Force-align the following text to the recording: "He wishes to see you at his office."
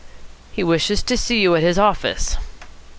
"He 0.51 0.63
wishes 0.63 1.03
to 1.03 1.15
see 1.15 1.39
you 1.41 1.53
at 1.53 1.61
his 1.61 1.77
office." 1.77 2.35